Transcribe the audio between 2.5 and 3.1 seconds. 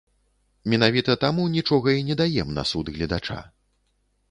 на суд